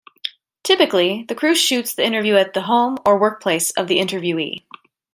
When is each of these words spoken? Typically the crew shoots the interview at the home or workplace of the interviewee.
Typically 0.63 1.25
the 1.27 1.35
crew 1.35 1.53
shoots 1.53 1.93
the 1.93 2.03
interview 2.03 2.33
at 2.33 2.55
the 2.55 2.63
home 2.63 2.97
or 3.05 3.19
workplace 3.19 3.69
of 3.73 3.87
the 3.87 3.99
interviewee. 3.99 4.63